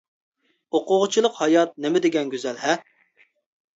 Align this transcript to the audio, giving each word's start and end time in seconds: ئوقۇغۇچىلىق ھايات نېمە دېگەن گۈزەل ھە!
ئوقۇغۇچىلىق 0.79 1.37
ھايات 1.43 1.77
نېمە 1.85 2.03
دېگەن 2.09 2.33
گۈزەل 2.35 2.61
ھە! 2.67 2.77